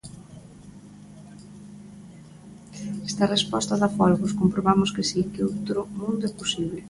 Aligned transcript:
Esta 3.05 3.27
resposta 3.27 3.79
dá 3.81 3.89
folgos, 3.97 4.37
comprobamos 4.41 4.89
que 4.95 5.03
si, 5.09 5.19
que 5.33 5.41
outro 5.49 5.79
mundo 5.99 6.21
é 6.29 6.31
posíbel. 6.39 6.79